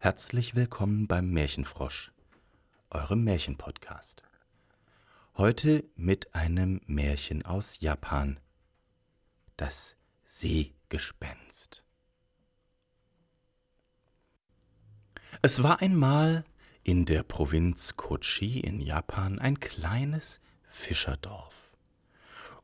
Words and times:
Herzlich 0.00 0.54
willkommen 0.54 1.08
beim 1.08 1.30
Märchenfrosch, 1.30 2.12
eurem 2.88 3.24
Märchenpodcast. 3.24 4.22
Heute 5.36 5.82
mit 5.96 6.36
einem 6.36 6.80
Märchen 6.86 7.44
aus 7.44 7.80
Japan. 7.80 8.38
Das 9.56 9.96
Seegespenst. 10.24 11.82
Es 15.42 15.64
war 15.64 15.82
einmal 15.82 16.44
in 16.84 17.04
der 17.04 17.24
Provinz 17.24 17.96
Kochi 17.96 18.60
in 18.60 18.78
Japan 18.78 19.40
ein 19.40 19.58
kleines 19.58 20.40
Fischerdorf. 20.68 21.56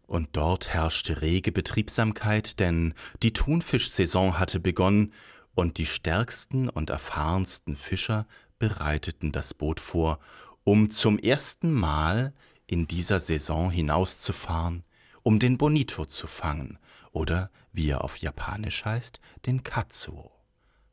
Und 0.06 0.36
dort 0.36 0.72
herrschte 0.72 1.20
rege 1.20 1.50
Betriebsamkeit, 1.50 2.60
denn 2.60 2.94
die 3.24 3.32
Thunfischsaison 3.32 4.38
hatte 4.38 4.60
begonnen 4.60 5.12
und 5.54 5.78
die 5.78 5.86
stärksten 5.86 6.68
und 6.68 6.90
erfahrensten 6.90 7.76
Fischer 7.76 8.26
bereiteten 8.58 9.32
das 9.32 9.54
Boot 9.54 9.80
vor, 9.80 10.18
um 10.64 10.90
zum 10.90 11.18
ersten 11.18 11.72
Mal 11.72 12.32
in 12.66 12.86
dieser 12.86 13.20
Saison 13.20 13.70
hinauszufahren, 13.70 14.84
um 15.22 15.38
den 15.38 15.58
Bonito 15.58 16.06
zu 16.06 16.26
fangen 16.26 16.78
oder, 17.12 17.50
wie 17.72 17.88
er 17.88 18.02
auf 18.02 18.16
Japanisch 18.18 18.84
heißt, 18.84 19.20
den 19.46 19.62
Katsuo, 19.62 20.32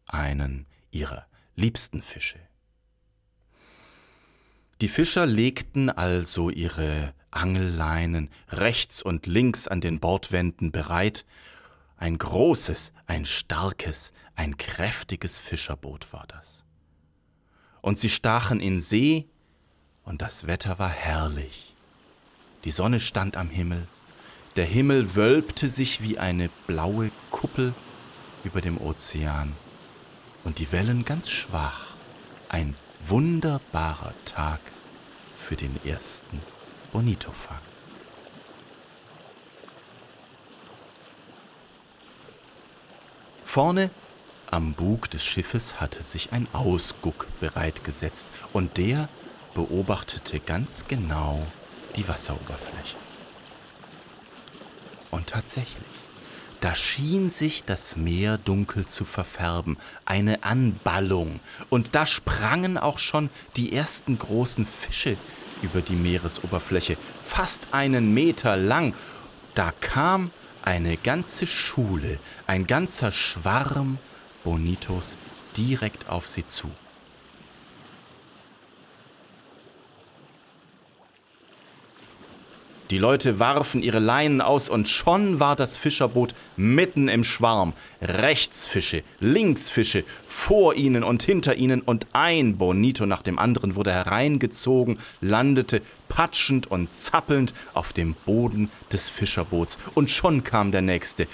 einen 0.07 0.67
ihrer 0.91 1.25
liebsten 1.55 2.01
Fische. 2.01 2.39
Die 4.81 4.87
Fischer 4.87 5.25
legten 5.27 5.89
also 5.89 6.49
ihre 6.49 7.13
Angelleinen 7.29 8.29
rechts 8.49 9.01
und 9.01 9.25
links 9.27 9.67
an 9.67 9.79
den 9.79 9.99
Bordwänden 9.99 10.71
bereit. 10.71 11.25
Ein 12.01 12.17
großes, 12.17 12.93
ein 13.05 13.25
starkes, 13.25 14.11
ein 14.35 14.57
kräftiges 14.57 15.37
Fischerboot 15.37 16.11
war 16.11 16.25
das. 16.27 16.63
Und 17.81 17.99
sie 17.99 18.09
stachen 18.09 18.59
in 18.59 18.81
See, 18.81 19.27
und 20.03 20.23
das 20.23 20.47
Wetter 20.47 20.79
war 20.79 20.89
herrlich. 20.89 21.75
Die 22.63 22.71
Sonne 22.71 22.99
stand 22.99 23.37
am 23.37 23.51
Himmel, 23.51 23.85
der 24.55 24.65
Himmel 24.65 25.13
wölbte 25.13 25.69
sich 25.69 26.01
wie 26.01 26.17
eine 26.17 26.49
blaue 26.65 27.11
Kuppel 27.29 27.71
über 28.43 28.61
dem 28.61 28.81
Ozean, 28.81 29.53
und 30.43 30.57
die 30.57 30.71
Wellen 30.71 31.05
ganz 31.05 31.29
schwach, 31.29 31.85
ein 32.49 32.73
wunderbarer 33.05 34.15
Tag 34.25 34.59
für 35.37 35.55
den 35.55 35.79
ersten 35.85 36.41
Bonito-Fang. 36.91 37.70
Vorne 43.53 43.89
am 44.49 44.71
Bug 44.71 45.11
des 45.11 45.25
Schiffes 45.25 45.81
hatte 45.81 46.03
sich 46.03 46.31
ein 46.31 46.47
Ausguck 46.53 47.27
bereitgesetzt 47.41 48.29
und 48.53 48.77
der 48.77 49.09
beobachtete 49.55 50.39
ganz 50.39 50.85
genau 50.87 51.45
die 51.97 52.07
Wasseroberfläche. 52.07 52.95
Und 55.09 55.27
tatsächlich, 55.27 55.83
da 56.61 56.75
schien 56.75 57.29
sich 57.29 57.65
das 57.65 57.97
Meer 57.97 58.37
dunkel 58.37 58.85
zu 58.85 59.03
verfärben, 59.03 59.75
eine 60.05 60.45
Anballung, 60.45 61.41
und 61.69 61.93
da 61.93 62.05
sprangen 62.05 62.77
auch 62.77 62.99
schon 62.99 63.29
die 63.57 63.75
ersten 63.75 64.17
großen 64.17 64.65
Fische 64.65 65.17
über 65.61 65.81
die 65.81 65.97
Meeresoberfläche, 65.97 66.95
fast 67.25 67.67
einen 67.73 68.13
Meter 68.13 68.55
lang. 68.55 68.93
Da 69.55 69.73
kam 69.81 70.31
eine 70.63 70.97
ganze 70.97 71.47
Schule, 71.47 72.19
ein 72.47 72.67
ganzer 72.67 73.11
Schwarm 73.11 73.97
Bonitos 74.43 75.17
direkt 75.57 76.09
auf 76.09 76.27
sie 76.27 76.45
zu. 76.45 76.69
Die 82.91 82.97
Leute 82.97 83.39
warfen 83.39 83.83
ihre 83.83 83.99
Leinen 83.99 84.41
aus 84.41 84.67
und 84.67 84.89
schon 84.89 85.39
war 85.39 85.55
das 85.55 85.77
Fischerboot 85.77 86.35
mitten 86.57 87.07
im 87.07 87.23
Schwarm. 87.23 87.71
Rechts 88.01 88.67
Fische, 88.67 89.03
links 89.21 89.69
Fische, 89.69 90.03
vor 90.27 90.75
ihnen 90.75 91.01
und 91.01 91.23
hinter 91.23 91.55
ihnen 91.55 91.79
und 91.79 92.07
ein 92.11 92.57
Bonito 92.57 93.05
nach 93.05 93.21
dem 93.21 93.39
anderen 93.39 93.77
wurde 93.77 93.93
hereingezogen, 93.93 94.99
landete 95.21 95.81
patschend 96.09 96.69
und 96.69 96.93
zappelnd 96.93 97.53
auf 97.73 97.93
dem 97.93 98.13
Boden 98.25 98.69
des 98.91 99.07
Fischerboots. 99.07 99.77
Und 99.95 100.09
schon 100.09 100.43
kam 100.43 100.73
der 100.73 100.81
nächste. 100.81 101.27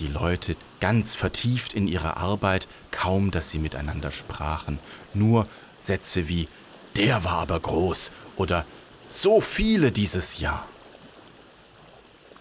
Die 0.00 0.08
Leute 0.08 0.56
ganz 0.80 1.14
vertieft 1.14 1.74
in 1.74 1.86
ihre 1.86 2.16
Arbeit, 2.16 2.66
kaum 2.90 3.30
dass 3.30 3.52
sie 3.52 3.60
miteinander 3.60 4.10
sprachen. 4.10 4.80
Nur 5.14 5.46
Sätze 5.78 6.26
wie 6.26 6.48
Der 6.96 7.22
war 7.22 7.38
aber 7.38 7.60
groß 7.60 8.10
oder 8.36 8.66
So 9.08 9.40
viele 9.40 9.92
dieses 9.92 10.40
Jahr. 10.40 10.66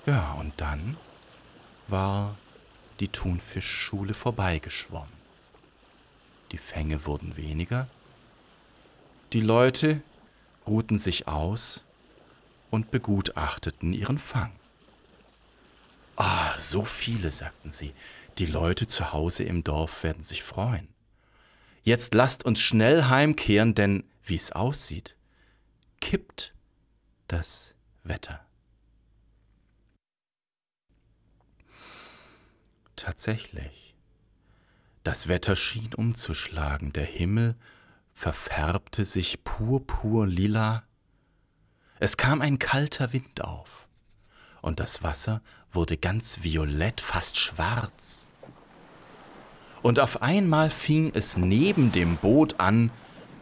Ja, 0.06 0.34
und 0.34 0.53
dann 0.58 0.97
war 1.88 2.38
die 3.00 3.08
Thunfischschule 3.08 4.14
vorbeigeschwommen. 4.14 5.24
Die 6.52 6.58
Fänge 6.58 7.06
wurden 7.06 7.38
weniger, 7.38 7.88
die 9.31 9.42
Leute 9.42 10.02
ruhten 10.68 11.00
sich 11.00 11.28
aus 11.28 11.84
und 12.69 12.92
begutachteten 12.92 13.94
ihren 13.94 14.19
Fang. 14.19 14.52
Ah, 16.16 16.58
so 16.59 16.86
viele, 16.86 17.31
sagten 17.31 17.72
sie, 17.72 17.94
die 18.38 18.46
Leute 18.46 18.86
zu 18.88 19.13
Hause 19.13 19.44
im 19.44 19.63
Dorf 19.63 20.03
werden 20.03 20.22
sich 20.22 20.44
freuen. 20.44 20.88
Jetzt 21.84 22.13
lasst 22.13 22.46
uns 22.46 22.59
schnell 22.59 23.06
heimkehren, 23.06 23.74
denn 23.74 24.03
wie 24.24 24.36
es 24.36 24.52
aussieht, 24.52 25.16
kippt 26.00 26.53
das 27.28 27.74
Wetter. 28.03 28.46
Tatsächlich. 33.03 33.96
Das 35.03 35.28
Wetter 35.28 35.58
schien 35.58 35.94
umzuschlagen, 35.94 36.94
der 36.94 37.03
Himmel 37.03 37.58
verfärbte 38.14 39.03
sich 39.03 39.44
purpur-lila. 39.44 40.84
Es 42.00 42.16
kam 42.16 42.40
ein 42.40 42.59
kalter 42.59 43.12
Wind 43.12 43.44
auf, 43.44 43.90
und 44.62 44.80
das 44.80 45.03
Wasser 45.03 45.42
wurde 45.74 45.97
ganz 45.97 46.44
violett, 46.44 47.02
fast 47.02 47.38
schwarz. 47.38 48.31
Und 49.81 50.00
auf 50.00 50.22
einmal 50.22 50.69
fing 50.69 51.12
es 51.13 51.36
neben 51.36 51.92
dem 51.92 52.16
Boot 52.16 52.62
an, 52.62 52.90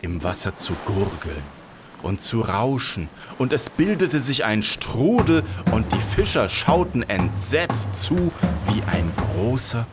im 0.01 0.23
Wasser 0.23 0.55
zu 0.55 0.73
gurgeln 0.87 1.60
und 2.03 2.21
zu 2.21 2.41
rauschen, 2.41 3.09
und 3.37 3.53
es 3.53 3.69
bildete 3.69 4.21
sich 4.21 4.45
ein 4.45 4.63
Strudel, 4.63 5.43
und 5.71 5.91
die 5.93 6.15
Fischer 6.15 6.49
schauten 6.49 7.07
entsetzt 7.09 8.01
zu, 8.01 8.31
wie 8.67 8.81
ein 8.91 9.11
großer 9.35 9.85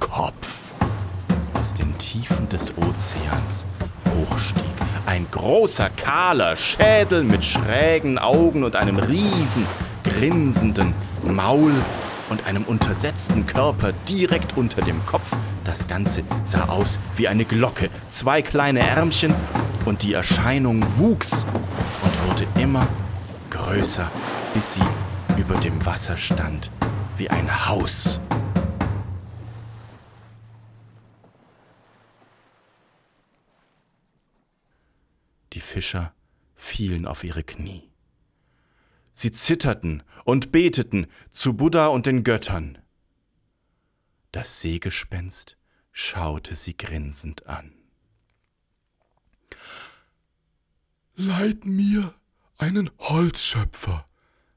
Kopf 0.00 0.48
aus 1.54 1.74
den 1.74 1.96
Tiefen 1.98 2.48
des 2.48 2.76
Ozeans 2.76 3.66
hochstieg. 4.14 4.64
Ein 5.06 5.26
großer, 5.30 5.90
kahler 5.90 6.56
Schädel 6.56 7.24
mit 7.24 7.44
schrägen 7.44 8.18
Augen 8.18 8.64
und 8.64 8.76
einem 8.76 8.98
riesen, 8.98 9.66
grinsenden 10.02 10.94
Maul 11.26 11.72
und 12.30 12.46
einem 12.46 12.64
untersetzten 12.64 13.46
Körper 13.46 13.92
direkt 14.08 14.56
unter 14.56 14.82
dem 14.82 15.04
Kopf. 15.06 15.30
Das 15.64 15.86
Ganze 15.88 16.22
sah 16.42 16.64
aus 16.64 16.98
wie 17.16 17.28
eine 17.28 17.44
Glocke, 17.44 17.90
zwei 18.08 18.42
kleine 18.42 18.80
Ärmchen 18.80 19.34
und 19.84 20.02
die 20.02 20.12
Erscheinung 20.12 20.82
wuchs 20.98 21.44
und 21.44 22.28
wurde 22.28 22.46
immer 22.60 22.88
größer, 23.50 24.10
bis 24.54 24.74
sie 24.74 25.40
über 25.40 25.56
dem 25.56 25.84
Wasser 25.84 26.16
stand, 26.16 26.70
wie 27.16 27.28
ein 27.28 27.68
Haus. 27.68 28.20
Die 35.52 35.60
Fischer 35.60 36.12
fielen 36.54 37.06
auf 37.06 37.22
ihre 37.22 37.44
Knie. 37.44 37.90
Sie 39.12 39.30
zitterten 39.30 40.02
und 40.24 40.50
beteten 40.50 41.06
zu 41.30 41.54
Buddha 41.54 41.86
und 41.86 42.06
den 42.06 42.24
Göttern. 42.24 42.78
Das 44.32 44.60
Seegespenst 44.60 45.56
schaute 45.92 46.56
sie 46.56 46.76
grinsend 46.76 47.46
an. 47.46 47.83
Leid 51.16 51.64
mir 51.64 52.14
einen 52.58 52.90
Holzschöpfer, 52.98 54.06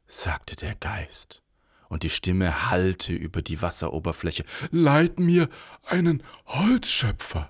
sagte 0.08 0.56
der 0.56 0.76
Geist, 0.76 1.44
und 1.90 2.04
die 2.04 2.10
Stimme 2.10 2.70
hallte 2.70 3.14
über 3.14 3.42
die 3.42 3.62
Wasseroberfläche. 3.62 4.44
Leid 4.72 5.20
mir 5.20 5.50
einen 5.84 6.24
Holzschöpfer. 6.46 7.50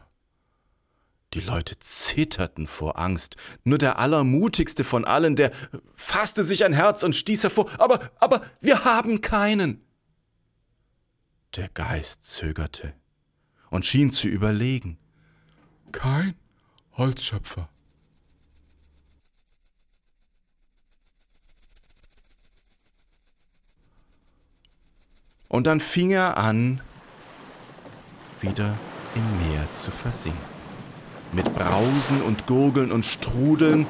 Die 1.33 1.41
Leute 1.41 1.77
zitterten 1.79 2.67
vor 2.67 2.97
Angst. 2.97 3.35
Nur 3.63 3.77
der 3.77 3.99
Allermutigste 3.99 4.83
von 4.83 5.05
allen, 5.05 5.35
der 5.35 5.51
fasste 5.95 6.43
sich 6.43 6.63
ein 6.63 6.73
Herz 6.73 7.03
und 7.03 7.15
stieß 7.15 7.43
hervor. 7.43 7.69
Aber, 7.79 8.11
aber, 8.19 8.41
wir 8.61 8.85
haben 8.85 9.21
keinen. 9.21 9.83
Der 11.55 11.69
Geist 11.69 12.23
zögerte 12.25 12.93
und 13.69 13.85
schien 13.85 14.11
zu 14.11 14.27
überlegen. 14.27 14.97
kein 15.91 16.35
Holzschöpfer. 16.97 17.69
Und 25.49 25.67
dann 25.67 25.79
fing 25.79 26.11
er 26.11 26.37
an, 26.37 26.81
wieder 28.41 28.77
im 29.15 29.49
Meer 29.49 29.67
zu 29.73 29.91
versinken. 29.91 30.41
Mit 31.31 31.53
Brausen 31.53 32.21
und 32.21 32.47
Gurgeln 32.47 32.91
und 32.91 33.05
Strudeln 33.05 33.85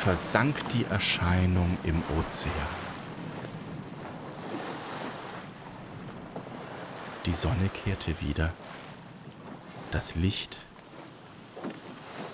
versank 0.00 0.68
die 0.70 0.84
Erscheinung 0.84 1.78
im 1.84 2.02
Ozean. 2.18 2.52
Die 7.26 7.32
Sonne 7.32 7.68
kehrte 7.84 8.20
wieder, 8.20 8.52
das 9.90 10.14
Licht 10.14 10.60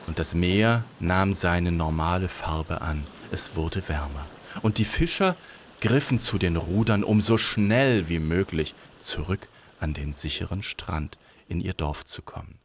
und 0.06 0.18
das 0.18 0.34
Meer 0.34 0.84
nahm 1.00 1.32
seine 1.32 1.72
normale 1.72 2.28
Farbe 2.28 2.80
an. 2.80 3.04
Es 3.30 3.56
wurde 3.56 3.86
wärmer. 3.88 4.26
Und 4.62 4.78
die 4.78 4.84
Fischer 4.84 5.36
griffen 5.80 6.18
zu 6.18 6.38
den 6.38 6.56
Rudern, 6.56 7.04
um 7.04 7.20
so 7.20 7.38
schnell 7.38 8.08
wie 8.08 8.18
möglich 8.18 8.74
zurück 9.00 9.48
an 9.80 9.94
den 9.94 10.12
sicheren 10.12 10.62
Strand 10.62 11.18
in 11.48 11.60
ihr 11.60 11.74
Dorf 11.74 12.04
zu 12.04 12.22
kommen. 12.22 12.58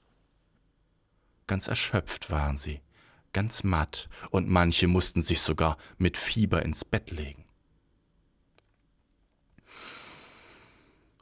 Ganz 1.47 1.67
erschöpft 1.67 2.29
waren 2.29 2.57
sie, 2.57 2.81
ganz 3.33 3.63
matt, 3.63 4.07
und 4.29 4.47
manche 4.47 4.87
mussten 4.87 5.23
sich 5.23 5.41
sogar 5.41 5.77
mit 5.97 6.15
Fieber 6.15 6.61
ins 6.63 6.85
Bett 6.85 7.09
legen. 7.09 7.45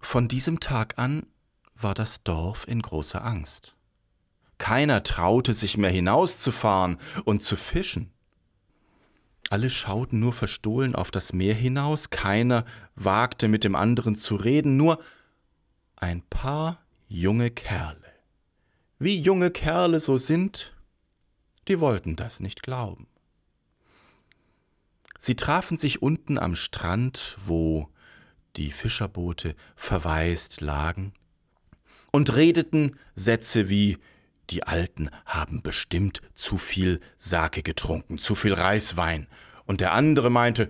Von 0.01 0.27
diesem 0.27 0.59
Tag 0.59 0.99
an 0.99 1.25
war 1.75 1.93
das 1.93 2.23
Dorf 2.23 2.67
in 2.67 2.81
großer 2.81 3.23
Angst. 3.23 3.76
Keiner 4.67 5.01
traute 5.01 5.53
sich 5.53 5.77
mehr 5.77 5.91
hinauszufahren 5.91 6.97
und 7.23 7.41
zu 7.41 7.55
fischen. 7.55 8.11
Alle 9.49 9.69
schauten 9.69 10.19
nur 10.19 10.33
verstohlen 10.33 10.93
auf 10.93 11.09
das 11.09 11.31
Meer 11.31 11.55
hinaus, 11.55 12.09
keiner 12.09 12.65
wagte 12.93 13.47
mit 13.47 13.63
dem 13.63 13.75
anderen 13.77 14.17
zu 14.17 14.35
reden, 14.35 14.75
nur 14.75 15.01
ein 15.95 16.21
paar 16.21 16.85
junge 17.07 17.49
Kerle. 17.49 18.11
Wie 18.99 19.17
junge 19.17 19.51
Kerle 19.51 20.01
so 20.01 20.17
sind, 20.17 20.75
die 21.69 21.79
wollten 21.79 22.17
das 22.17 22.41
nicht 22.41 22.61
glauben. 22.61 23.07
Sie 25.17 25.37
trafen 25.37 25.77
sich 25.77 26.01
unten 26.01 26.37
am 26.37 26.55
Strand, 26.55 27.37
wo 27.45 27.87
die 28.57 28.71
Fischerboote 28.71 29.55
verwaist 29.77 30.59
lagen, 30.59 31.13
und 32.11 32.35
redeten 32.35 32.97
Sätze 33.15 33.69
wie 33.69 33.97
die 34.49 34.63
Alten 34.63 35.09
haben 35.25 35.61
bestimmt 35.61 36.21
zu 36.35 36.57
viel 36.57 36.99
Sake 37.17 37.63
getrunken, 37.63 38.17
zu 38.17 38.35
viel 38.35 38.53
Reiswein. 38.53 39.27
Und 39.65 39.81
der 39.81 39.93
andere 39.93 40.29
meinte, 40.29 40.69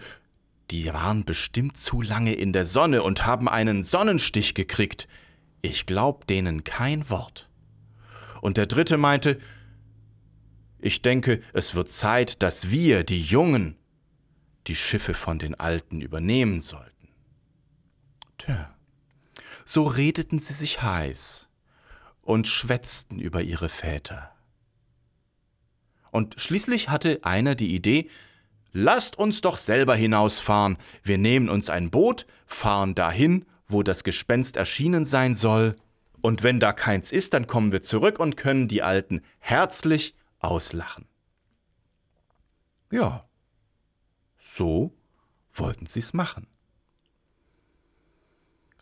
die 0.71 0.91
waren 0.94 1.24
bestimmt 1.24 1.77
zu 1.77 2.01
lange 2.01 2.33
in 2.33 2.53
der 2.53 2.65
Sonne 2.65 3.03
und 3.03 3.25
haben 3.25 3.47
einen 3.47 3.83
Sonnenstich 3.83 4.53
gekriegt. 4.53 5.07
Ich 5.62 5.85
glaub 5.85 6.27
denen 6.27 6.63
kein 6.63 7.09
Wort. 7.09 7.50
Und 8.41 8.57
der 8.57 8.65
dritte 8.65 8.97
meinte, 8.97 9.39
ich 10.80 11.01
denke, 11.01 11.41
es 11.53 11.75
wird 11.75 11.91
Zeit, 11.91 12.41
dass 12.41 12.69
wir, 12.69 13.03
die 13.03 13.21
Jungen, 13.21 13.77
die 14.68 14.75
Schiffe 14.75 15.13
von 15.13 15.39
den 15.39 15.56
Alten 15.56 16.01
übernehmen 16.01 16.62
sollten. 16.62 17.09
Tja, 18.38 18.75
so 19.65 19.83
redeten 19.85 20.39
sie 20.39 20.53
sich 20.53 20.81
heiß 20.81 21.46
und 22.27 22.45
schwätzten 22.45 23.19
über 23.19 23.41
ihre 23.41 23.69
Väter. 23.69 24.35
Und 26.12 26.35
schließlich 26.38 26.89
hatte 26.89 27.19
einer 27.24 27.56
die 27.56 27.74
Idee, 27.74 28.09
lasst 28.74 29.18
uns 29.18 29.39
doch 29.39 29.56
selber 29.56 29.95
hinausfahren, 29.95 30.77
wir 31.03 31.18
nehmen 31.18 31.47
uns 31.47 31.69
ein 31.69 31.89
Boot, 31.89 32.27
fahren 32.45 32.95
dahin, 32.95 33.45
wo 33.69 33.81
das 33.81 34.03
Gespenst 34.03 34.57
erschienen 34.57 35.06
sein 35.06 35.35
soll, 35.35 35.77
und 36.19 36.44
wenn 36.44 36.59
da 36.59 36.74
keins 36.74 37.13
ist, 37.13 37.33
dann 37.33 37.47
kommen 37.47 37.71
wir 37.71 37.81
zurück 37.81 38.19
und 38.19 38.35
können 38.35 38.68
die 38.68 38.83
Alten 38.83 39.21
herzlich 39.39 40.13
auslachen. 40.39 41.06
Ja, 42.91 43.25
so 44.38 44.94
wollten 45.53 45.85
sie's 45.85 46.12
machen. 46.12 46.47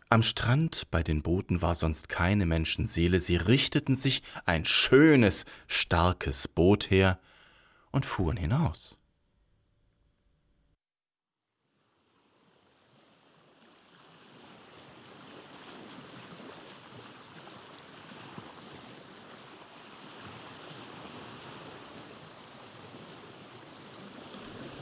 Am 0.08 0.22
Strand 0.22 0.88
bei 0.92 1.02
den 1.02 1.22
Booten 1.22 1.62
war 1.62 1.74
sonst 1.74 2.08
keine 2.08 2.46
Menschenseele, 2.46 3.18
sie 3.18 3.34
richteten 3.34 3.96
sich 3.96 4.22
ein 4.44 4.64
schönes, 4.64 5.46
starkes 5.66 6.46
Boot 6.46 6.90
her 6.90 7.18
und 7.90 8.06
fuhren 8.06 8.36
hinaus. 8.36 8.96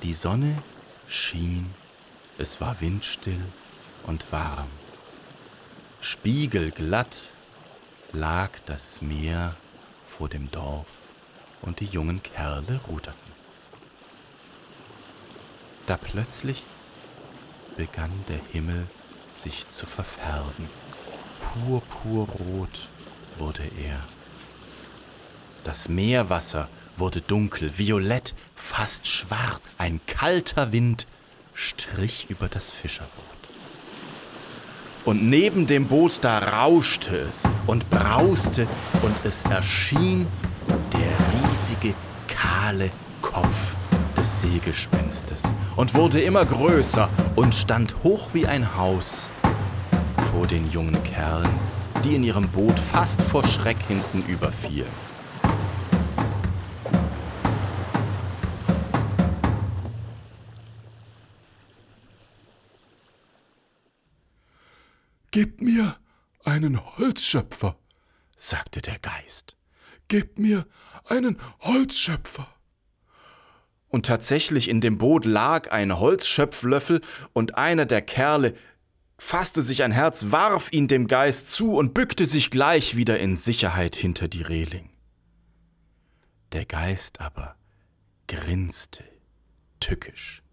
Die 0.02 0.12
Sonne 0.12 0.62
schien, 1.08 1.70
es 2.36 2.60
war 2.60 2.78
windstill 2.82 3.40
und 4.02 4.30
warm. 4.30 4.68
Spiegelglatt 6.04 7.30
lag 8.12 8.50
das 8.66 9.00
Meer 9.00 9.56
vor 10.06 10.28
dem 10.28 10.50
Dorf 10.50 10.86
und 11.62 11.80
die 11.80 11.86
jungen 11.86 12.22
Kerle 12.22 12.78
ruderten. 12.86 13.32
Da 15.86 15.96
plötzlich 15.96 16.62
begann 17.78 18.12
der 18.28 18.38
Himmel 18.52 18.86
sich 19.42 19.66
zu 19.70 19.86
verfärben. 19.86 20.68
Purpurrot 21.40 22.88
wurde 23.38 23.64
er. 23.82 23.98
Das 25.64 25.88
Meerwasser 25.88 26.68
wurde 26.98 27.22
dunkel, 27.22 27.78
violett, 27.78 28.34
fast 28.54 29.06
schwarz. 29.06 29.74
Ein 29.78 30.02
kalter 30.06 30.70
Wind 30.70 31.06
strich 31.54 32.26
über 32.28 32.48
das 32.48 32.70
Fischerboot. 32.70 33.33
Und 35.04 35.28
neben 35.28 35.66
dem 35.66 35.86
Boot 35.86 36.20
da 36.22 36.38
rauschte 36.38 37.14
es 37.16 37.42
und 37.66 37.88
brauste 37.90 38.66
und 39.02 39.14
es 39.24 39.42
erschien 39.42 40.26
der 40.92 41.50
riesige, 41.50 41.92
kahle 42.26 42.90
Kopf 43.20 43.74
des 44.16 44.40
Seegespenstes 44.40 45.54
und 45.76 45.94
wurde 45.94 46.22
immer 46.22 46.46
größer 46.46 47.10
und 47.36 47.54
stand 47.54 47.94
hoch 48.02 48.28
wie 48.32 48.46
ein 48.46 48.76
Haus 48.78 49.28
vor 50.32 50.46
den 50.46 50.70
jungen 50.70 51.02
Kerlen, 51.04 51.50
die 52.02 52.14
in 52.14 52.24
ihrem 52.24 52.48
Boot 52.48 52.78
fast 52.78 53.20
vor 53.20 53.46
Schreck 53.46 53.78
hinten 53.86 54.24
überfielen. 54.26 55.13
Gib 65.34 65.60
mir 65.60 65.96
einen 66.44 66.96
Holzschöpfer, 66.96 67.76
sagte 68.36 68.80
der 68.80 69.00
Geist. 69.00 69.56
Gib 70.06 70.38
mir 70.38 70.64
einen 71.08 71.38
Holzschöpfer. 71.58 72.46
Und 73.88 74.06
tatsächlich 74.06 74.68
in 74.68 74.80
dem 74.80 74.96
Boot 74.96 75.24
lag 75.24 75.72
ein 75.72 75.98
Holzschöpflöffel, 75.98 77.00
und 77.32 77.56
einer 77.56 77.84
der 77.84 78.00
Kerle 78.00 78.54
fasste 79.18 79.64
sich 79.64 79.82
ein 79.82 79.90
Herz, 79.90 80.26
warf 80.28 80.72
ihn 80.72 80.86
dem 80.86 81.08
Geist 81.08 81.50
zu 81.50 81.74
und 81.74 81.94
bückte 81.94 82.26
sich 82.26 82.52
gleich 82.52 82.94
wieder 82.94 83.18
in 83.18 83.34
Sicherheit 83.34 83.96
hinter 83.96 84.28
die 84.28 84.42
Reling. 84.42 84.88
Der 86.52 86.64
Geist 86.64 87.20
aber 87.20 87.56
grinste 88.28 89.02
tückisch 89.80 90.43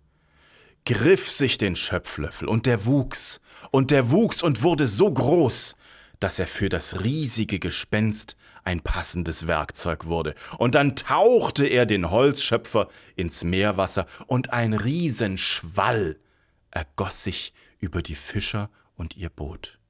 griff 0.85 1.29
sich 1.29 1.57
den 1.57 1.75
Schöpflöffel, 1.75 2.47
und 2.47 2.65
der 2.65 2.85
wuchs, 2.85 3.41
und 3.71 3.91
der 3.91 4.11
wuchs 4.11 4.41
und 4.43 4.63
wurde 4.63 4.87
so 4.87 5.11
groß, 5.11 5.75
dass 6.19 6.39
er 6.39 6.47
für 6.47 6.69
das 6.69 7.03
riesige 7.03 7.59
Gespenst 7.59 8.37
ein 8.63 8.81
passendes 8.81 9.47
Werkzeug 9.47 10.05
wurde. 10.05 10.35
Und 10.57 10.75
dann 10.75 10.95
tauchte 10.95 11.65
er 11.65 11.85
den 11.85 12.11
Holzschöpfer 12.11 12.89
ins 13.15 13.43
Meerwasser, 13.43 14.05
und 14.27 14.51
ein 14.51 14.73
Riesenschwall 14.73 16.19
ergoss 16.69 17.23
sich 17.23 17.53
über 17.79 18.01
die 18.01 18.15
Fischer 18.15 18.69
und 18.95 19.17
ihr 19.17 19.29
Boot. 19.29 19.80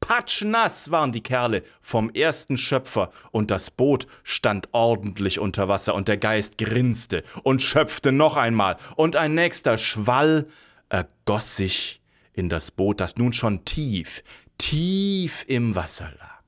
Patschnass 0.00 0.90
waren 0.90 1.12
die 1.12 1.22
Kerle 1.22 1.62
vom 1.82 2.10
ersten 2.10 2.56
Schöpfer, 2.56 3.10
und 3.32 3.50
das 3.50 3.70
Boot 3.70 4.06
stand 4.22 4.68
ordentlich 4.72 5.38
unter 5.38 5.68
Wasser, 5.68 5.94
und 5.94 6.08
der 6.08 6.18
Geist 6.18 6.58
grinste 6.58 7.24
und 7.42 7.62
schöpfte 7.62 8.12
noch 8.12 8.36
einmal, 8.36 8.76
und 8.94 9.16
ein 9.16 9.34
nächster 9.34 9.78
Schwall 9.78 10.46
ergoss 10.88 11.56
sich 11.56 12.00
in 12.32 12.48
das 12.48 12.70
Boot, 12.70 13.00
das 13.00 13.16
nun 13.16 13.32
schon 13.32 13.64
tief, 13.64 14.22
tief 14.58 15.44
im 15.48 15.74
Wasser 15.74 16.12
lag. 16.18 16.42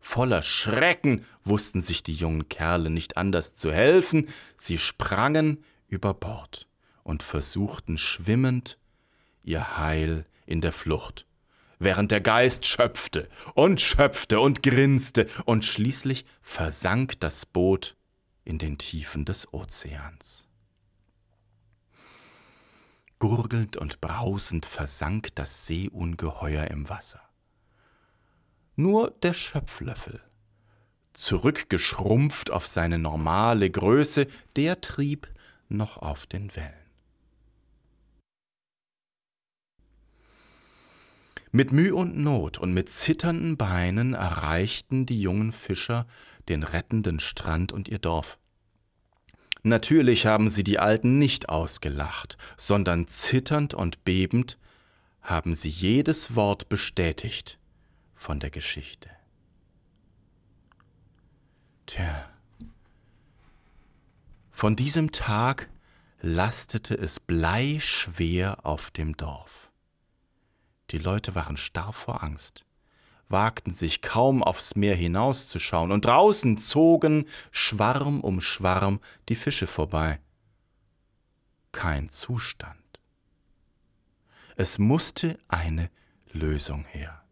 Voller 0.00 0.42
Schrecken 0.42 1.24
wussten 1.44 1.80
sich 1.80 2.04
die 2.04 2.14
jungen 2.14 2.48
Kerle 2.48 2.90
nicht 2.90 3.16
anders 3.16 3.54
zu 3.54 3.72
helfen, 3.72 4.28
sie 4.56 4.78
sprangen 4.78 5.64
über 5.88 6.14
Bord 6.14 6.68
und 7.02 7.22
versuchten 7.22 7.98
schwimmend 7.98 8.78
ihr 9.42 9.76
Heil 9.78 10.24
in 10.46 10.60
der 10.60 10.72
Flucht, 10.72 11.25
während 11.78 12.10
der 12.10 12.20
Geist 12.20 12.66
schöpfte 12.66 13.28
und 13.54 13.80
schöpfte 13.80 14.40
und 14.40 14.62
grinste, 14.62 15.28
und 15.44 15.64
schließlich 15.64 16.24
versank 16.40 17.20
das 17.20 17.46
Boot 17.46 17.96
in 18.44 18.58
den 18.58 18.78
Tiefen 18.78 19.24
des 19.24 19.52
Ozeans. 19.52 20.48
Gurgelnd 23.18 23.76
und 23.76 24.00
brausend 24.00 24.66
versank 24.66 25.34
das 25.34 25.66
Seeungeheuer 25.66 26.66
im 26.70 26.88
Wasser. 26.88 27.20
Nur 28.76 29.10
der 29.22 29.32
Schöpflöffel, 29.32 30.20
zurückgeschrumpft 31.14 32.50
auf 32.50 32.66
seine 32.66 32.98
normale 32.98 33.70
Größe, 33.70 34.26
der 34.54 34.82
trieb 34.82 35.28
noch 35.68 35.96
auf 35.96 36.26
den 36.26 36.54
Wellen. 36.54 36.85
Mit 41.56 41.72
Mühe 41.72 41.94
und 41.94 42.18
Not 42.18 42.58
und 42.58 42.74
mit 42.74 42.90
zitternden 42.90 43.56
Beinen 43.56 44.12
erreichten 44.12 45.06
die 45.06 45.18
jungen 45.18 45.52
Fischer 45.52 46.06
den 46.50 46.62
rettenden 46.62 47.18
Strand 47.18 47.72
und 47.72 47.88
ihr 47.88 47.98
Dorf. 47.98 48.38
Natürlich 49.62 50.26
haben 50.26 50.50
sie 50.50 50.64
die 50.64 50.78
Alten 50.78 51.18
nicht 51.18 51.48
ausgelacht, 51.48 52.36
sondern 52.58 53.08
zitternd 53.08 53.72
und 53.72 54.04
bebend 54.04 54.58
haben 55.22 55.54
sie 55.54 55.70
jedes 55.70 56.34
Wort 56.36 56.68
bestätigt 56.68 57.58
von 58.14 58.38
der 58.38 58.50
Geschichte. 58.50 59.08
Tja, 61.86 62.28
von 64.50 64.76
diesem 64.76 65.10
Tag 65.10 65.70
lastete 66.20 66.98
es 66.98 67.18
bleischwer 67.18 68.58
auf 68.66 68.90
dem 68.90 69.16
Dorf. 69.16 69.65
Die 70.90 70.98
Leute 70.98 71.34
waren 71.34 71.56
starr 71.56 71.92
vor 71.92 72.22
Angst, 72.22 72.64
wagten 73.28 73.72
sich 73.72 74.02
kaum 74.02 74.42
aufs 74.42 74.76
Meer 74.76 74.94
hinauszuschauen, 74.94 75.90
und 75.90 76.04
draußen 76.04 76.58
zogen 76.58 77.26
Schwarm 77.50 78.20
um 78.20 78.40
Schwarm 78.40 79.00
die 79.28 79.34
Fische 79.34 79.66
vorbei. 79.66 80.20
Kein 81.72 82.08
Zustand. 82.10 82.76
Es 84.56 84.78
musste 84.78 85.38
eine 85.48 85.90
Lösung 86.32 86.84
her 86.86 87.22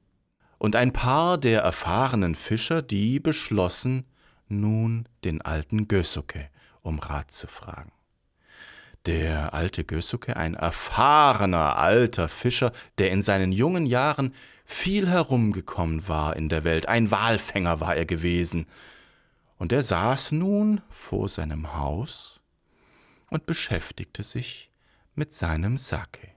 und 0.58 0.76
ein 0.76 0.92
paar 0.92 1.38
der 1.38 1.60
erfahrenen 1.60 2.34
Fischer, 2.34 2.82
die 2.82 3.20
beschlossen, 3.20 4.06
nun 4.48 5.08
den 5.24 5.42
alten 5.42 5.88
Gösuke 5.88 6.48
um 6.82 6.98
Rat 6.98 7.30
zu 7.30 7.46
fragen. 7.46 7.92
Der 9.06 9.52
alte 9.52 9.84
Gösuke, 9.84 10.36
ein 10.36 10.54
erfahrener 10.54 11.76
alter 11.76 12.28
Fischer, 12.28 12.72
der 12.98 13.10
in 13.10 13.20
seinen 13.20 13.52
jungen 13.52 13.84
Jahren 13.84 14.34
viel 14.64 15.08
herumgekommen 15.08 16.08
war 16.08 16.36
in 16.36 16.48
der 16.48 16.64
Welt, 16.64 16.88
ein 16.88 17.10
Walfänger 17.10 17.80
war 17.80 17.96
er 17.96 18.06
gewesen, 18.06 18.66
und 19.58 19.72
er 19.72 19.82
saß 19.82 20.32
nun 20.32 20.80
vor 20.90 21.28
seinem 21.28 21.76
Haus 21.76 22.40
und 23.28 23.46
beschäftigte 23.46 24.22
sich 24.22 24.70
mit 25.14 25.32
seinem 25.32 25.76
Sake. 25.76 26.30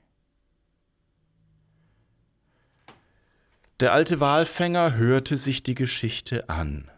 Der 3.80 3.94
alte 3.94 4.20
Walfänger 4.20 4.96
hörte 4.96 5.38
sich 5.38 5.64
die 5.64 5.76
Geschichte 5.76 6.50
an. 6.50 6.90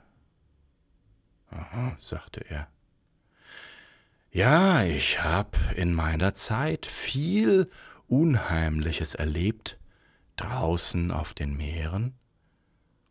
Aha, 1.52 1.96
sagte 2.00 2.42
er. 2.50 2.68
Ja, 4.32 4.84
ich 4.84 5.24
hab 5.24 5.58
in 5.76 5.94
meiner 5.94 6.36
Zeit 6.36 6.86
viel 6.86 7.68
Unheimliches 8.08 9.16
erlebt, 9.16 9.80
draußen 10.36 11.10
auf 11.10 11.34
den 11.34 11.58
Meeren, 11.58 12.14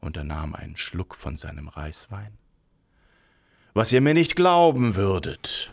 und 0.01 0.17
er 0.17 0.23
nahm 0.23 0.55
einen 0.55 0.77
Schluck 0.77 1.17
von 1.17 1.37
seinem 1.37 1.67
Reiswein. 1.67 2.39
Was 3.75 3.91
ihr 3.91 4.01
mir 4.01 4.15
nicht 4.15 4.37
glauben 4.37 4.95
würdet. 4.95 5.73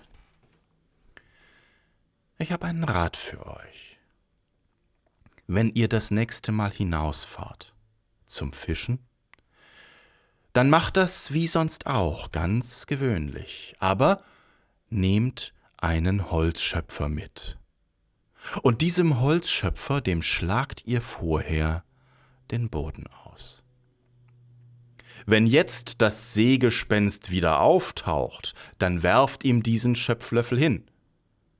Ich 2.39 2.51
hab 2.51 2.63
einen 2.63 2.83
Rat 2.83 3.15
für 3.15 3.45
euch. 3.45 3.99
Wenn 5.45 5.69
ihr 5.69 5.87
das 5.87 6.09
nächste 6.09 6.51
Mal 6.51 6.71
hinausfahrt, 6.71 7.71
zum 8.25 8.51
Fischen? 8.51 8.97
Dann 10.53 10.71
macht 10.71 10.97
das 10.97 11.33
wie 11.33 11.45
sonst 11.45 11.85
auch, 11.85 12.31
ganz 12.31 12.87
gewöhnlich. 12.87 13.75
Aber 13.77 14.23
nehmt 14.89 15.53
einen 15.77 16.31
Holzschöpfer 16.31 17.09
mit. 17.09 17.57
Und 18.61 18.81
diesem 18.81 19.19
Holzschöpfer, 19.19 20.01
dem 20.01 20.21
schlagt 20.21 20.85
ihr 20.85 21.01
vorher 21.01 21.83
den 22.51 22.69
Boden 22.69 23.07
aus. 23.07 23.63
Wenn 25.25 25.47
jetzt 25.47 26.01
das 26.01 26.33
Seegespenst 26.33 27.31
wieder 27.31 27.59
auftaucht, 27.59 28.53
dann 28.77 29.01
werft 29.01 29.43
ihm 29.43 29.63
diesen 29.63 29.95
Schöpflöffel 29.95 30.59
hin, 30.59 30.85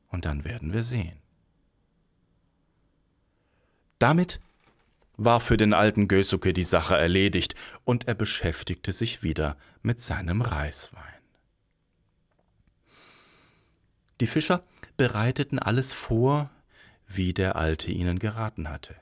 und 0.10 0.25
dann 0.25 0.46
werden 0.46 0.72
wir 0.72 0.84
sehen. 0.84 1.20
Damit 3.98 4.39
war 5.17 5.39
für 5.39 5.58
den 5.58 5.74
alten 5.74 6.08
Gösuke 6.08 6.53
die 6.53 6.63
Sache 6.63 6.96
erledigt, 6.96 7.55
und 7.86 8.08
er 8.08 8.13
beschäftigte 8.13 8.94
sich 8.94 9.24
wieder 9.24 9.58
mit 9.82 10.00
seinem 10.00 10.41
Reiswein. 10.41 11.14
Die 14.22 14.27
Fischer 14.27 14.63
bereiteten 14.98 15.60
alles 15.60 15.93
vor, 15.93 16.50
wie 17.07 17.34
der 17.34 17.55
Alte 17.55 17.91
ihnen 17.91 18.19
geraten 18.19 18.69
hatte. 18.69 18.95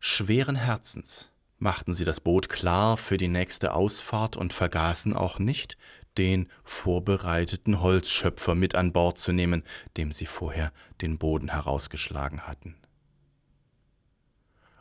Schweren 0.00 0.56
Herzens 0.56 1.30
machten 1.58 1.94
sie 1.94 2.04
das 2.04 2.20
Boot 2.20 2.48
klar 2.48 2.96
für 2.96 3.18
die 3.18 3.28
nächste 3.28 3.74
Ausfahrt 3.74 4.36
und 4.36 4.52
vergaßen 4.52 5.14
auch 5.14 5.38
nicht, 5.38 5.76
den 6.18 6.50
vorbereiteten 6.64 7.80
Holzschöpfer 7.80 8.54
mit 8.54 8.74
an 8.74 8.92
Bord 8.92 9.18
zu 9.18 9.32
nehmen, 9.32 9.62
dem 9.96 10.12
sie 10.12 10.26
vorher 10.26 10.72
den 11.00 11.18
Boden 11.18 11.50
herausgeschlagen 11.50 12.46
hatten 12.46 12.76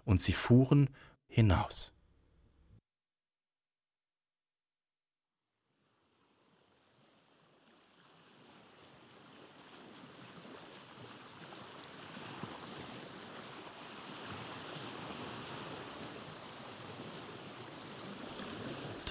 und 0.05 0.22
sie 0.22 0.34
fuhren 0.34 0.89
hinaus. 1.27 1.93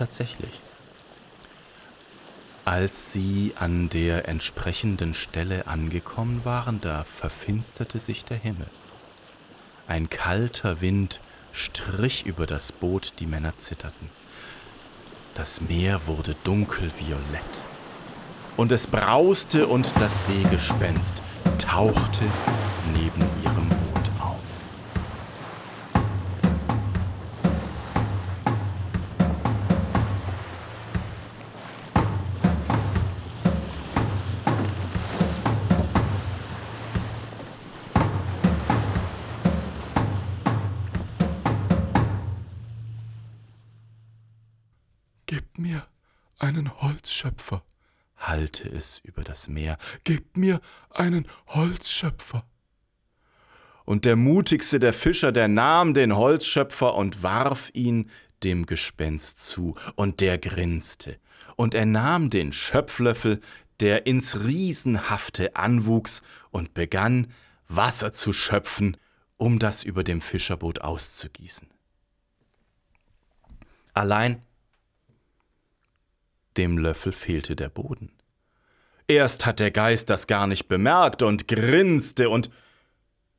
Tatsächlich. 0.01 0.53
Als 2.65 3.13
sie 3.13 3.53
an 3.59 3.91
der 3.91 4.29
entsprechenden 4.29 5.13
Stelle 5.13 5.67
angekommen 5.67 6.41
waren, 6.47 6.81
da 6.81 7.05
verfinsterte 7.05 7.99
sich 7.99 8.25
der 8.25 8.39
Himmel. 8.39 8.69
Ein 9.89 10.09
kalter 10.09 10.81
Wind 10.81 11.21
strich 11.53 12.25
über 12.25 12.47
das 12.47 12.73
Boot, 12.73 13.13
die 13.19 13.27
Männer 13.27 13.57
zitterten. 13.57 14.09
Das 15.35 15.61
Meer 15.61 16.07
wurde 16.07 16.35
dunkelviolett. 16.45 17.21
Und 18.57 18.73
es 18.73 18.87
brauste 18.87 19.67
und 19.67 19.93
das 20.01 20.25
Seegespenst 20.25 21.21
tauchte 21.59 22.25
neben 22.95 23.21
ihrem 23.45 23.80
hallte 48.81 48.87
es 48.87 48.99
über 49.05 49.23
das 49.23 49.49
Meer. 49.49 49.77
Gebt 50.05 50.37
mir 50.37 50.61
einen 50.91 51.27
Holzschöpfer. 51.49 52.45
Und 53.85 54.05
der 54.05 54.17
mutigste 54.17 54.79
der 54.79 54.93
Fischer, 54.93 55.33
der 55.33 55.49
nahm 55.49 55.95
den 55.95 56.17
Holzschöpfer 56.17 56.95
und 56.95 57.23
warf 57.23 57.71
ihn 57.73 58.11
dem 58.43 58.67
Gespenst 58.67 59.47
zu, 59.47 59.75
und 59.97 60.21
der 60.21 60.39
grinste, 60.39 61.19
und 61.57 61.75
er 61.75 61.87
nahm 61.87 62.31
den 62.31 62.53
Schöpflöffel, 62.53 63.41
der 63.81 64.07
ins 64.07 64.45
Riesenhafte 64.45 65.57
anwuchs, 65.57 66.23
und 66.51 66.73
begann, 66.73 67.27
Wasser 67.69 68.13
zu 68.13 68.33
schöpfen, 68.33 68.97
um 69.37 69.59
das 69.59 69.83
über 69.83 70.05
dem 70.05 70.21
Fischerboot 70.21 70.81
auszugießen. 70.81 71.69
Allein 73.93 74.43
Dem 76.57 76.79
Löffel 76.79 77.13
fehlte 77.13 77.57
der 77.57 77.69
Boden. 77.69 78.20
Erst 79.11 79.45
hat 79.45 79.59
der 79.59 79.73
Geist 79.73 80.09
das 80.09 80.29
gar 80.29 80.47
nicht 80.47 80.69
bemerkt 80.69 81.23
und 81.23 81.49
grinste 81.49 82.31
und 82.31 82.49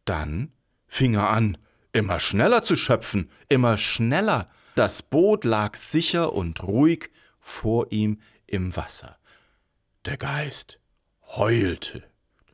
dann 0.03 0.51
fing 0.85 1.13
er 1.13 1.29
an, 1.29 1.57
immer 1.93 2.19
schneller 2.19 2.61
zu 2.61 2.75
schöpfen, 2.75 3.31
immer 3.47 3.77
schneller. 3.77 4.49
Das 4.75 5.01
Boot 5.01 5.45
lag 5.45 5.77
sicher 5.77 6.33
und 6.33 6.61
ruhig 6.61 7.09
vor 7.39 7.89
ihm 7.89 8.19
im 8.47 8.75
Wasser. 8.75 9.17
Der 10.03 10.17
Geist 10.17 10.81
heulte 11.37 12.03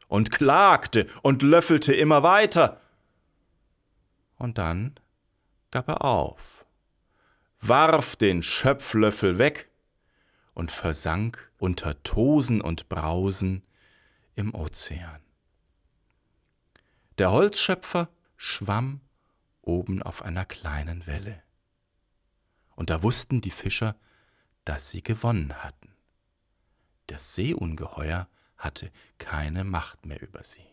und 0.07 0.29
klagte 0.29 1.07
und 1.23 1.41
löffelte 1.41 1.95
immer 1.95 2.21
weiter. 2.21 2.81
Und 4.37 4.59
dann 4.59 4.93
gab 5.71 5.87
er 5.87 6.05
auf, 6.05 6.67
warf 7.61 8.15
den 8.15 8.43
Schöpflöffel 8.43 9.39
weg 9.39 9.71
und 10.53 10.69
versank 10.69 11.46
unter 11.57 12.01
Tosen 12.03 12.61
und 12.61 12.89
Brausen 12.89 13.63
im 14.35 14.53
Ozean. 14.53 15.21
Der 17.17 17.31
Holzschöpfer 17.31 18.09
schwamm 18.35 19.01
oben 19.61 20.03
auf 20.03 20.21
einer 20.21 20.45
kleinen 20.45 21.07
Welle. 21.07 21.41
Und 22.75 22.89
da 22.89 23.01
wussten 23.01 23.41
die 23.41 23.51
Fischer, 23.51 23.95
dass 24.65 24.89
sie 24.89 25.01
gewonnen 25.01 25.63
hatten. 25.63 25.93
Das 27.07 27.35
Seeungeheuer 27.35 28.27
hatte 28.57 28.91
keine 29.17 29.63
Macht 29.63 30.05
mehr 30.05 30.21
über 30.21 30.43
sie. 30.43 30.65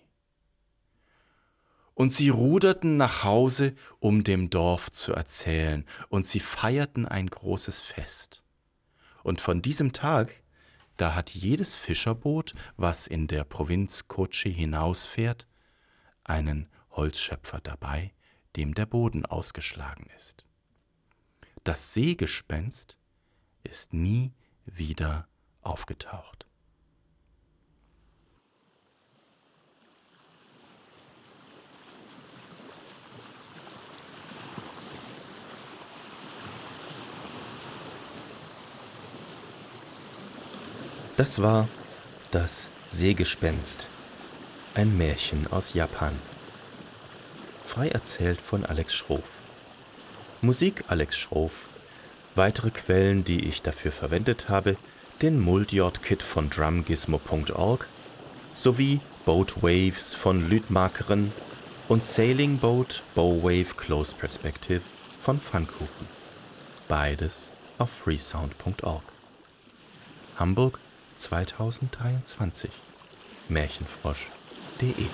Und 1.95 2.11
sie 2.11 2.29
ruderten 2.29 2.97
nach 2.97 3.23
Hause, 3.23 3.75
um 4.01 4.25
dem 4.25 4.51
Dorf 4.51 4.91
zu 4.91 5.13
erzählen, 5.13 5.87
und 6.09 6.27
sie 6.27 6.41
feierten 6.41 7.07
ein 7.07 7.29
großes 7.29 7.81
Fest. 7.81 8.43
Und 9.23 9.41
von 9.41 9.63
diesem 9.63 9.93
Tag, 9.93 10.43
da 10.97 11.15
hat 11.15 11.31
jedes 11.31 11.77
Fischerboot, 11.77 12.55
was 12.77 13.07
in 13.07 13.27
der 13.27 13.45
Provinz 13.45 14.09
Kochi 14.09 14.53
hinausfährt, 14.53 15.47
einen 16.23 16.69
Holzschöpfer 16.91 17.61
dabei, 17.61 18.13
dem 18.57 18.75
der 18.75 18.87
Boden 18.87 19.27
ausgeschlagen 19.27 20.07
ist. 20.17 20.45
Das 21.65 21.93
Seegespenst 21.93 22.99
ist 23.63 23.93
nie 23.93 24.33
wieder 24.65 25.27
aufgetaucht. 25.63 26.47
Das 41.25 41.41
war 41.41 41.69
das 42.33 42.69
Seegespenst, 42.87 43.87
ein 44.75 44.99
Märchen 44.99 45.51
aus 45.51 45.73
Japan. 45.73 46.13
Frei 47.67 47.89
erzählt 47.89 48.39
von 48.39 48.67
Alex 48.67 48.93
Schroff. 48.93 49.39
Musik 50.43 50.85
Alex 50.89 51.17
Schroff. 51.17 51.53
Weitere 52.35 52.69
Quellen, 52.69 53.25
die 53.25 53.47
ich 53.47 53.63
dafür 53.63 53.91
verwendet 53.91 54.51
habe, 54.51 54.77
den 55.23 55.41
Multiod-Kit 55.41 56.23
von 56.23 56.51
drumgizmo.org 56.51 57.89
sowie 58.55 59.01
Boat 59.25 59.63
Waves 59.63 60.15
von 60.15 60.47
Lüdmarkeren 60.47 61.33
und 61.89 62.05
Sailing 62.05 62.59
Boat 62.59 63.03
Bowwave 63.15 63.75
Close 63.79 64.15
Perspective 64.15 64.83
von 65.23 65.41
Pfannkuchen. 65.41 66.07
Beides 66.87 67.51
auf 67.79 67.89
freesound.org. 67.89 69.05
Hamburg 70.39 70.79
2023. 71.19 72.71
Märchenfrosch.de. 73.49 75.07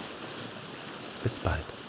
Bis 1.23 1.39
bald. 1.39 1.80